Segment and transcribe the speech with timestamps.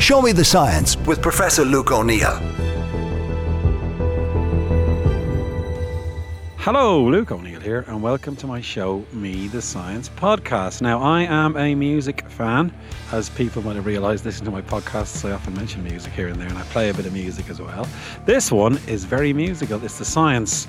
[0.00, 2.36] Show Me the Science with Professor Luke O'Neill.
[6.56, 10.82] Hello, Luke O'Neill here, and welcome to my show, Me the Science podcast.
[10.82, 12.72] Now, I am a music fan.
[13.10, 16.40] As people might have realised, listening to my podcasts, I often mention music here and
[16.40, 17.86] there, and I play a bit of music as well.
[18.24, 19.82] This one is very musical.
[19.84, 20.68] It's the science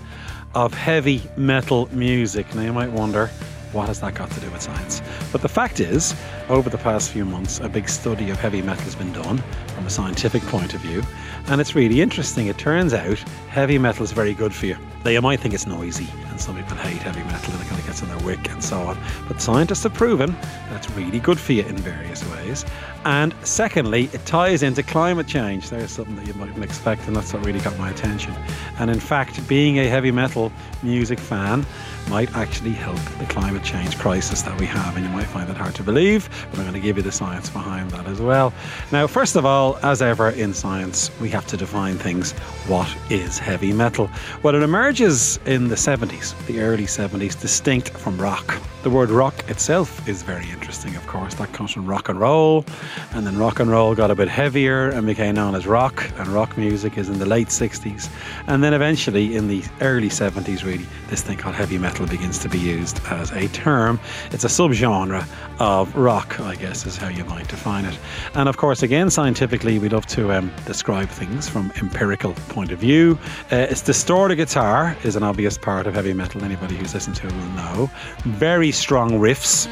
[0.55, 2.53] of heavy metal music.
[2.55, 3.27] Now, you might wonder,
[3.73, 5.03] what has that got to do with science?
[5.31, 6.15] But the fact is,
[6.49, 9.37] over the past few months, a big study of heavy metal has been done
[9.75, 11.03] from a scientific point of view,
[11.47, 12.47] and it's really interesting.
[12.47, 14.77] It turns out heavy metal is very good for you.
[15.05, 17.79] Now, you might think it's noisy, and some people hate heavy metal and it kind
[17.79, 18.97] of gets in their wick and so on.
[19.27, 20.35] But scientists have proven
[20.69, 22.65] that's really good for you in various ways.
[23.05, 25.69] And secondly, it ties into climate change.
[25.69, 28.33] There's something that you mightn't expect, and that's what really got my attention.
[28.77, 30.51] And in fact, being a heavy metal
[30.83, 31.65] music fan
[32.09, 34.97] might actually help the climate change crisis that we have.
[34.97, 37.11] And you might find that hard to believe, but I'm going to give you the
[37.11, 38.53] science behind that as well.
[38.91, 42.31] Now, first of all, as ever in science, we have to define things.
[42.67, 44.09] What is heavy metal?
[44.43, 48.59] Well, it emerges in the 70s, the early 70s, distinct from rock.
[48.81, 51.33] The word rock itself is very interesting, of course.
[51.35, 52.63] That comes from rock and roll,
[53.11, 56.29] and then rock and roll got a bit heavier and became known as rock, and
[56.29, 58.09] rock music is in the late 60s.
[58.47, 62.47] And then eventually, in the early 70s, really, this thing called heavy metal begins to
[62.47, 63.99] be used as a term.
[64.31, 65.27] It's a subgenre
[65.59, 67.97] of rock, I guess, is how you might define it.
[68.35, 72.79] And of course, again, scientifically, we love to um, describe things from empirical point of
[72.79, 73.17] view.
[73.51, 76.43] Uh, it's distorted guitar is an obvious part of heavy metal.
[76.43, 77.91] Anybody who's listened to it will know.
[78.25, 79.67] Very strong riffs.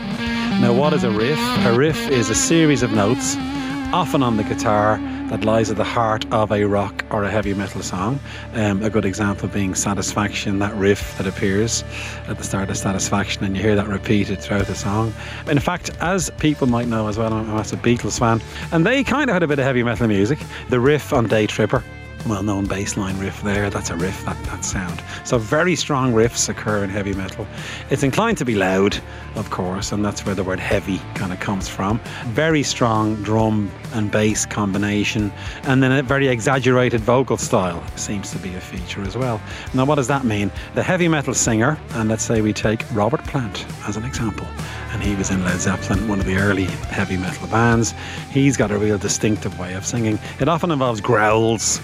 [0.62, 1.40] Now, what is a riff?
[1.66, 3.36] A riff is a series of notes,
[3.94, 4.98] often on the guitar,
[5.30, 8.20] that lies at the heart of a rock or a heavy metal song.
[8.54, 11.84] Um, a good example being Satisfaction, that riff that appears
[12.28, 15.14] at the start of Satisfaction, and you hear that repeated throughout the song.
[15.48, 19.04] In fact, as people might know as well, I'm a massive Beatles fan, and they
[19.04, 20.40] kind of had a bit of heavy metal music.
[20.70, 21.84] The riff on Day Tripper
[22.26, 23.70] well known bass line riff there.
[23.70, 25.04] That's a riff, that, that sound.
[25.24, 27.48] So, very strong riffs occur in heavy metal.
[27.90, 28.98] It's inclined to be loud,
[29.36, 32.00] of course, and that's where the word heavy kind of comes from.
[32.28, 35.32] Very strong drum and bass combination,
[35.64, 39.42] and then a very exaggerated vocal style seems to be a feature as well.
[39.74, 40.52] Now, what does that mean?
[40.76, 44.48] The heavy metal singer, and let's say we take Robert Plant as an example,
[44.92, 47.94] and he was in Led Zeppelin, one of the early heavy metal bands.
[48.32, 50.20] He's got a real distinctive way of singing.
[50.40, 51.80] It often involves growls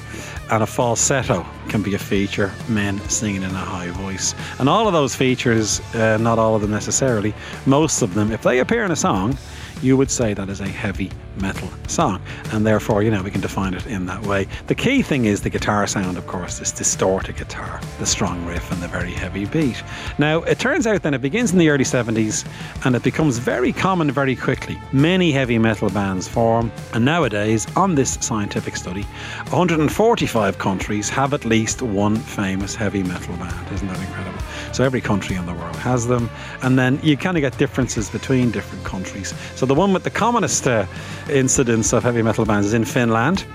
[0.52, 4.36] and a falsetto can be a feature, men singing in a high voice.
[4.60, 7.34] And all of those features, uh, not all of them necessarily,
[7.66, 9.38] most of them, if they appear in a song,
[9.84, 12.22] you would say that is a heavy metal song.
[12.52, 14.48] And therefore, you know, we can define it in that way.
[14.68, 18.72] The key thing is the guitar sound, of course, this distorted guitar, the strong riff,
[18.72, 19.82] and the very heavy beat.
[20.18, 22.46] Now, it turns out then it begins in the early 70s
[22.86, 24.80] and it becomes very common very quickly.
[24.92, 29.04] Many heavy metal bands form, and nowadays, on this scientific study,
[29.50, 33.74] 145 countries have at least one famous heavy metal band.
[33.74, 34.43] Isn't that incredible?
[34.74, 36.30] So every country in the world has them,
[36.64, 39.34] and then you kind of get differences between different countries.
[39.56, 40.86] So the one with the commonest uh,
[41.30, 43.46] incidence of heavy metal bands is in Finland.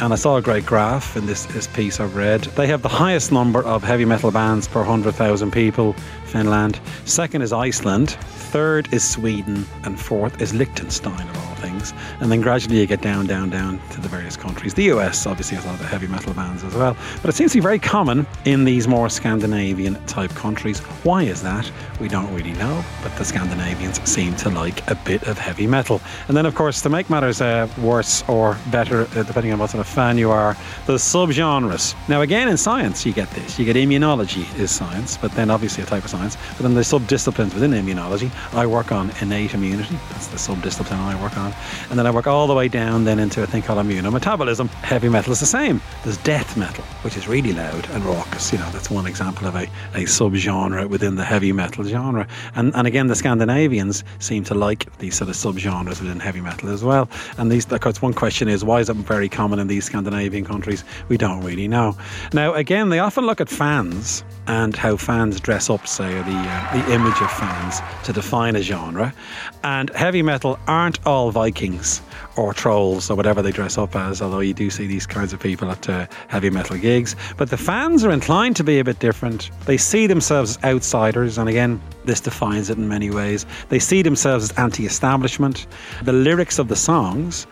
[0.00, 2.40] And I saw a great graph in this, this piece I've read.
[2.56, 5.92] They have the highest number of heavy metal bands per 100,000 people,
[6.24, 6.80] Finland.
[7.04, 8.10] Second is Iceland.
[8.50, 9.64] Third is Sweden.
[9.84, 11.92] And fourth is Liechtenstein, all things.
[12.20, 14.74] And then gradually you get down, down, down to the various countries.
[14.74, 16.96] The US obviously has a lot of heavy metal bands as well.
[17.22, 20.80] But it seems to be very common in these more Scandinavian type countries.
[21.04, 21.70] Why is that?
[22.00, 22.84] We don't really know.
[23.02, 26.00] But the Scandinavians seem to like a bit of heavy metal.
[26.28, 29.70] And then, of course, to make matters uh, worse or better, uh, depending on what
[29.70, 31.94] sort of fan you are, the subgenres.
[32.08, 33.58] Now, again, in science, you get this.
[33.58, 36.36] You get immunology is science, but then obviously a type of science.
[36.56, 38.30] But then there's subdisciplines within immunology.
[38.54, 39.96] I work on innate immunity.
[40.10, 41.53] That's the subdiscipline I work on.
[41.90, 44.68] And then I work all the way down then into a thing called immunometabolism.
[44.82, 45.80] Heavy metal is the same.
[46.02, 48.52] There's death metal, which is really loud and raucous.
[48.52, 52.26] You know, that's one example of a, a subgenre within the heavy metal genre.
[52.54, 56.70] And, and again, the Scandinavians seem to like these sort of subgenres within heavy metal
[56.70, 57.08] as well.
[57.38, 60.44] And these, of course, one question is why is it very common in these Scandinavian
[60.44, 60.84] countries?
[61.08, 61.96] We don't really know.
[62.32, 66.32] Now, again, they often look at fans and how fans dress up, say, or the,
[66.32, 69.14] uh, the image of fans to define a genre.
[69.62, 72.02] And heavy metal aren't all Vikings
[72.36, 75.40] or trolls or whatever they dress up as, although you do see these kinds of
[75.40, 77.14] people at uh, heavy metal gigs.
[77.36, 79.50] But the fans are inclined to be a bit different.
[79.66, 83.46] They see themselves as outsiders, and again, this defines it in many ways.
[83.68, 85.66] They see themselves as anti establishment.
[86.02, 87.46] The lyrics of the songs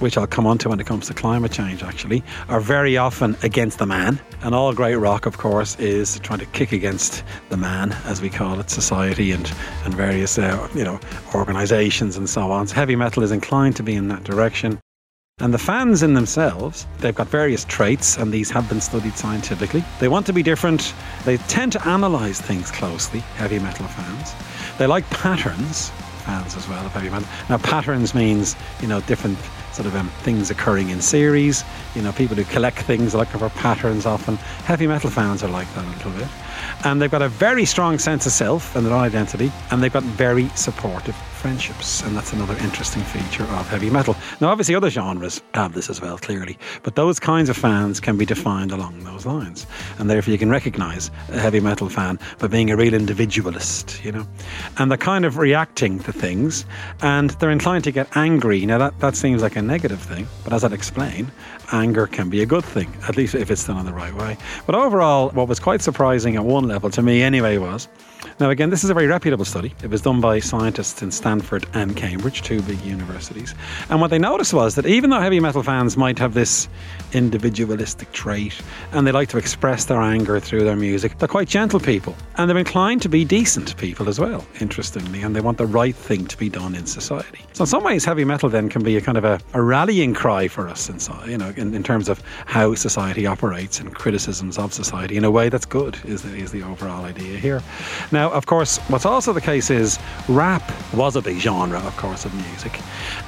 [0.00, 3.36] which I'll come on to when it comes to climate change actually, are very often
[3.42, 4.20] against the man.
[4.42, 8.30] And all great rock, of course, is trying to kick against the man, as we
[8.30, 9.50] call it, society and,
[9.84, 11.00] and various, uh, you know,
[11.34, 12.66] organisations and so on.
[12.66, 14.78] So heavy metal is inclined to be in that direction.
[15.38, 19.82] And the fans in themselves, they've got various traits, and these have been studied scientifically.
[19.98, 20.94] They want to be different.
[21.24, 24.32] They tend to analyze things closely, heavy metal fans.
[24.78, 25.90] They like patterns,
[26.24, 27.28] fans as well of heavy metal.
[27.48, 29.38] Now, patterns means, you know, different
[29.72, 31.64] sort of um, things occurring in series.
[31.94, 34.36] You know, people who collect things are looking for patterns often.
[34.66, 36.28] Heavy metal fans are like that a little bit.
[36.84, 39.92] And they've got a very strong sense of self and their own identity, and they've
[39.92, 42.00] got very supportive friendships.
[42.00, 44.16] And that's another interesting feature of heavy metal.
[44.40, 48.16] Now, obviously, other genres have this as well, clearly, but those kinds of fans can
[48.16, 49.66] be defined along those lines.
[49.98, 54.10] And therefore, you can recognize a heavy metal fan by being a real individualist, you
[54.10, 54.26] know.
[54.78, 56.64] And they're kind of reacting to things,
[57.02, 58.64] and they're inclined to get angry.
[58.64, 61.30] Now, that, that seems like a negative thing, but as I'll explain,
[61.72, 64.38] anger can be a good thing, at least if it's done in the right way.
[64.64, 67.86] But overall, what was quite surprising at one level, to me anyway, was
[68.40, 69.72] now, again, this is a very reputable study.
[69.82, 73.54] It was done by scientists in Stanford and Cambridge, two big universities.
[73.90, 76.68] And what they noticed was that even though heavy metal fans might have this
[77.12, 78.60] individualistic trait
[78.92, 82.14] and they like to express their anger through their music, they're quite gentle people.
[82.36, 85.22] And they're inclined to be decent people as well, interestingly.
[85.22, 87.40] And they want the right thing to be done in society.
[87.52, 90.14] So, in some ways, heavy metal then can be a kind of a, a rallying
[90.14, 94.58] cry for us, inside, you know, in, in terms of how society operates and criticisms
[94.58, 97.62] of society in a way that's good, is the, is the overall idea here.
[98.10, 99.98] Now, of course, what's also the case is
[100.28, 102.80] rap was a big genre, of course, of music,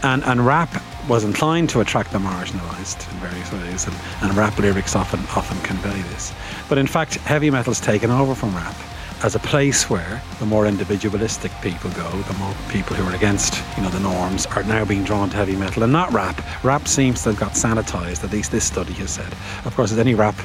[0.03, 0.71] and and rap
[1.09, 5.59] was inclined to attract the marginalised in various ways, and, and rap lyrics often often
[5.63, 6.33] convey this.
[6.69, 8.77] But in fact, heavy metal's taken over from rap
[9.23, 13.63] as a place where the more individualistic people go, the more people who are against,
[13.77, 16.39] you know, the norms are now being drawn to heavy metal and not rap.
[16.63, 19.33] Rap seems to have got sanitized, at least this study has said.
[19.65, 20.37] Of course, as any rap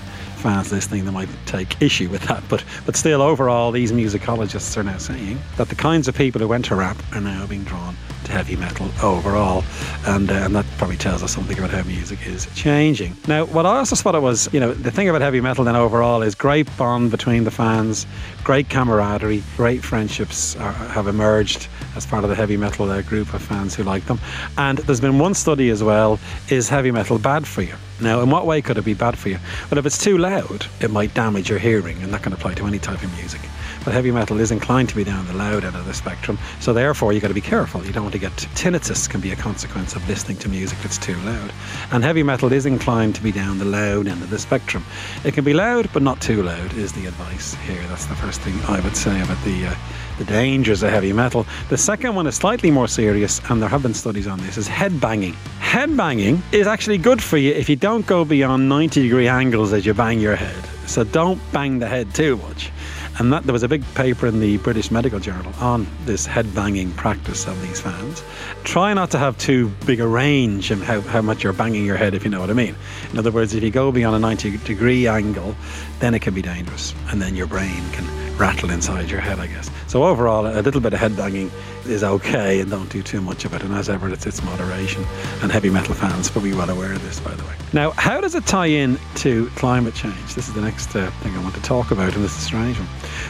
[0.42, 2.44] fans listening that might take issue with that.
[2.50, 6.48] But but still, overall, these musicologists are now saying that the kinds of people who
[6.48, 7.96] went to rap are now being drawn
[8.26, 9.64] to heavy metal overall,
[10.08, 13.16] and uh, and that probably tells us something about how music is changing.
[13.28, 16.22] Now, what I also spotted was, you know, the thing about heavy metal then overall
[16.22, 18.06] is great bond between the fans,
[18.44, 23.34] great camaraderie, great friendships are, have emerged as part of the heavy metal uh, group
[23.34, 24.20] of fans who like them.
[24.58, 27.76] And there's been one study as well: is heavy metal bad for you?
[28.01, 29.38] Now, in what way could it be bad for you?
[29.69, 32.65] Well, if it's too loud, it might damage your hearing, and that can apply to
[32.65, 33.42] any type of music.
[33.83, 36.72] But heavy metal is inclined to be down the loud end of the spectrum, so
[36.72, 37.83] therefore you've got to be careful.
[37.83, 40.98] You don't want to get tinnitus can be a consequence of listening to music that's
[40.98, 41.51] too loud.
[41.92, 44.86] And heavy metal is inclined to be down the loud end of the spectrum.
[45.24, 47.81] It can be loud, but not too loud, is the advice here.
[47.88, 49.75] That's the first thing I would say about the uh,
[50.18, 51.48] the dangers of heavy metal.
[51.69, 54.68] The second one is slightly more serious, and there have been studies on this, is
[54.68, 55.34] head banging.
[55.60, 59.74] Head banging is actually good for you if you don't go beyond 90 degree angles
[59.74, 60.63] as you bang your head.
[60.86, 62.72] So don't bang the head too much.
[63.19, 66.54] And that, there was a big paper in the British Medical Journal on this head
[66.56, 68.24] banging practice of these fans.
[68.63, 71.98] Try not to have too big a range in how, how much you're banging your
[71.98, 72.75] head, if you know what I mean.
[73.12, 75.56] In other words, if you go beyond a 90 degree angle,
[76.00, 76.94] then it can be dangerous.
[77.10, 79.69] And then your brain can rattle inside your head, I guess.
[79.88, 81.51] So overall, a little bit of head banging
[81.86, 83.63] is okay, and don't do too much of it.
[83.63, 85.04] And as ever, it's, it's moderation.
[85.42, 87.54] And heavy metal fans will be well aware of this, by the way.
[87.74, 90.36] Now, how does it tie in to climate change?
[90.36, 92.45] This is the next uh, thing I want to talk about, and this is a
[92.45, 92.88] strange one.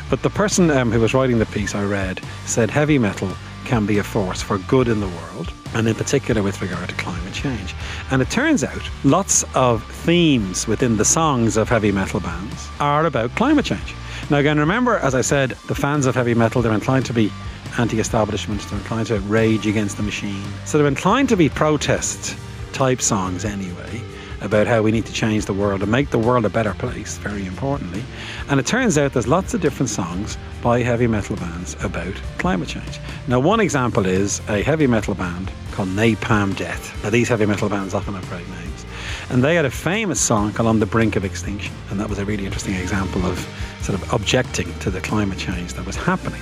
[0.10, 3.32] But the person um, who was writing the piece I read said heavy metal
[3.66, 6.96] can be a force for good in the world, and in particular with regard to
[6.96, 7.74] climate change.
[8.10, 13.06] And it turns out lots of themes within the songs of heavy metal bands are
[13.06, 13.96] about climate change.
[14.32, 17.30] Now, again, remember, as I said, the fans of heavy metal, they're inclined to be
[17.78, 20.42] anti establishment, they're inclined to rage against the machine.
[20.64, 22.38] So they're inclined to be protest
[22.72, 24.02] type songs anyway
[24.40, 27.18] about how we need to change the world and make the world a better place,
[27.18, 28.06] very importantly.
[28.48, 32.70] And it turns out there's lots of different songs by heavy metal bands about climate
[32.70, 33.02] change.
[33.28, 37.04] Now, one example is a heavy metal band called Napalm Death.
[37.04, 38.86] Now, these heavy metal bands often have great names.
[39.30, 41.76] And they had a famous song called On the Brink of Extinction.
[41.90, 43.46] And that was a really interesting example of
[43.82, 46.42] sort of objecting to the climate change that was happening.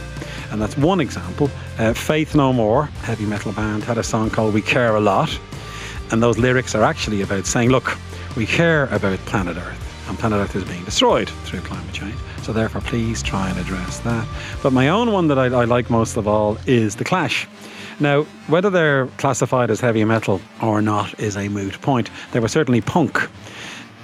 [0.52, 1.50] And that's one example.
[1.78, 5.38] Uh, Faith No More, heavy metal band, had a song called We Care a Lot.
[6.12, 7.98] And those lyrics are actually about saying, look,
[8.36, 12.16] we care about planet Earth, and planet Earth is being destroyed through climate change.
[12.42, 14.28] So therefore, please try and address that.
[14.64, 17.48] But my own one that I, I like most of all is The Clash.
[18.00, 22.10] Now, whether they're classified as heavy metal or not is a moot point.
[22.32, 23.20] They were certainly punk.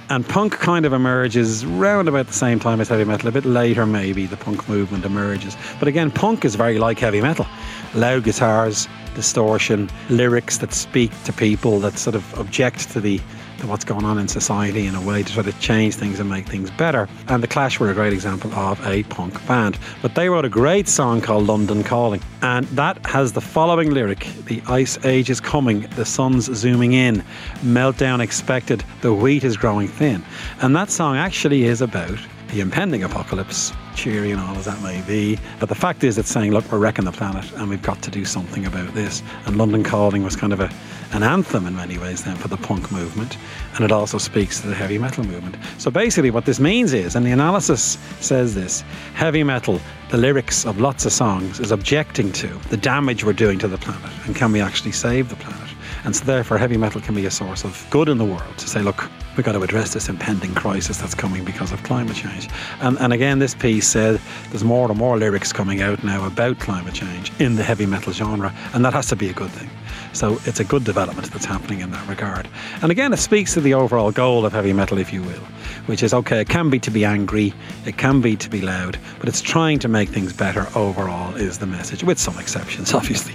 [0.07, 3.43] And punk kind of emerges round about the same time as heavy metal, a bit
[3.43, 5.57] later maybe the punk movement emerges.
[5.79, 7.47] But again, punk is very like heavy metal.
[7.95, 13.19] loud guitars, distortion, lyrics that speak to people that sort of object to the
[13.67, 16.47] what's going on in society in a way to try to change things and make
[16.47, 17.07] things better.
[17.27, 19.77] And The Clash were a great example of a punk band.
[20.01, 22.21] But they wrote a great song called London Calling.
[22.41, 27.23] And that has the following lyric The ice age is coming, the sun's zooming in,
[27.61, 30.23] meltdown expected, the wheat is growing thin.
[30.61, 32.19] And that song actually is about
[32.49, 35.37] the impending apocalypse, cheery and all as that may be.
[35.59, 38.11] But the fact is, it's saying, look, we're wrecking the planet and we've got to
[38.11, 39.23] do something about this.
[39.45, 40.71] And London Calling was kind of a,
[41.11, 43.37] an anthem in many ways then for the punk movement.
[43.75, 45.57] And it also speaks to the heavy metal movement.
[45.77, 48.81] So basically, what this means is, and the analysis says this
[49.13, 53.59] heavy metal, the lyrics of lots of songs, is objecting to the damage we're doing
[53.59, 54.11] to the planet.
[54.25, 55.69] And can we actually save the planet?
[56.05, 58.67] And so, therefore, heavy metal can be a source of good in the world to
[58.67, 62.47] say, look, we've got to address this impending crisis that's coming because of climate change.
[62.79, 66.59] And, and again, this piece said there's more and more lyrics coming out now about
[66.59, 69.69] climate change in the heavy metal genre, and that has to be a good thing.
[70.15, 72.47] So it's a good development that's happening in that regard.
[72.81, 75.43] And again, it speaks to the overall goal of heavy metal, if you will,
[75.87, 77.53] which is okay, it can be to be angry,
[77.85, 81.57] it can be to be loud, but it's trying to make things better overall, is
[81.57, 83.33] the message, with some exceptions, obviously.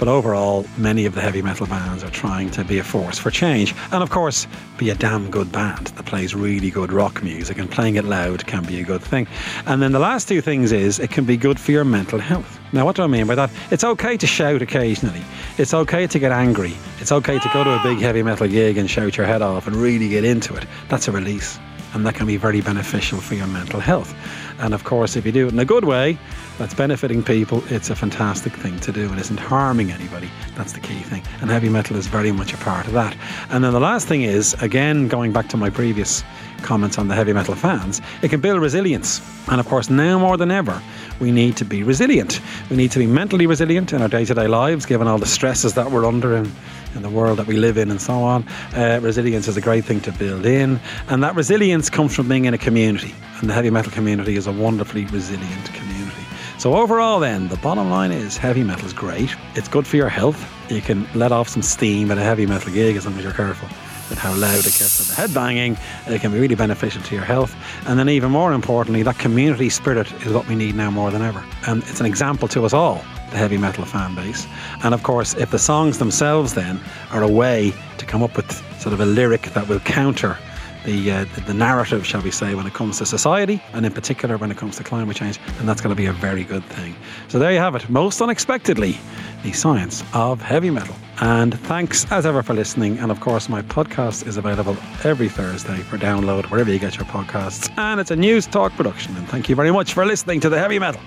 [0.00, 3.30] But overall, many of the heavy metal bands are trying to be a force for
[3.30, 3.74] change.
[3.92, 4.46] And of course,
[4.78, 8.46] be a damn good band that plays really good rock music, and playing it loud
[8.46, 9.26] can be a good thing.
[9.66, 12.58] And then the last two things is it can be good for your mental health.
[12.72, 13.50] Now, what do I mean by that?
[13.70, 15.22] It's okay to shout occasionally.
[15.58, 16.72] It's okay to get angry.
[16.98, 19.66] It's okay to go to a big heavy metal gig and shout your head off
[19.66, 20.64] and really get into it.
[20.88, 21.58] That's a release.
[21.92, 24.14] And that can be very beneficial for your mental health.
[24.60, 26.18] And of course, if you do it in a good way,
[26.58, 30.30] that's benefiting people, it's a fantastic thing to do and isn't harming anybody.
[30.54, 31.22] That's the key thing.
[31.40, 33.16] And heavy metal is very much a part of that.
[33.48, 36.22] And then the last thing is, again, going back to my previous
[36.62, 39.20] comments on the heavy metal fans, it can build resilience.
[39.48, 40.80] And of course, now more than ever,
[41.20, 42.40] we need to be resilient.
[42.70, 45.26] We need to be mentally resilient in our day to day lives, given all the
[45.26, 46.50] stresses that we're under in,
[46.94, 48.46] in the world that we live in and so on.
[48.74, 50.80] Uh, resilience is a great thing to build in.
[51.08, 53.14] And that resilience comes from being in a community.
[53.40, 56.24] And the heavy metal community is a wonderfully resilient community.
[56.58, 59.34] So overall then, the bottom line is heavy metal is great.
[59.54, 60.46] It's good for your health.
[60.70, 63.32] You can let off some steam at a heavy metal gig as long as you're
[63.32, 63.68] careful
[64.10, 65.78] with how loud it gets with the head banging.
[66.06, 67.54] It can be really beneficial to your health.
[67.86, 71.22] And then even more importantly, that community spirit is what we need now more than
[71.22, 71.42] ever.
[71.66, 74.46] And it's an example to us all, the heavy metal fan base.
[74.84, 76.80] And of course, if the songs themselves then
[77.12, 78.50] are a way to come up with
[78.80, 80.36] sort of a lyric that will counter
[80.84, 84.38] the, uh, the narrative, shall we say, when it comes to society, and in particular
[84.38, 86.96] when it comes to climate change, and that's going to be a very good thing.
[87.28, 87.88] So there you have it.
[87.90, 88.98] Most unexpectedly,
[89.42, 90.96] the science of heavy metal.
[91.20, 92.98] And thanks as ever for listening.
[92.98, 97.04] And of course, my podcast is available every Thursday for download wherever you get your
[97.06, 97.70] podcasts.
[97.76, 99.16] And it's a Newstalk production.
[99.16, 101.00] And thank you very much for listening to the heavy metal.